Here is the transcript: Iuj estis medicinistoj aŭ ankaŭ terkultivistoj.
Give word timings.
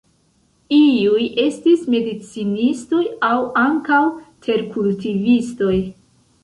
Iuj 0.77 1.25
estis 1.43 1.83
medicinistoj 1.97 3.05
aŭ 3.29 3.33
ankaŭ 3.67 4.03
terkultivistoj. 4.49 5.81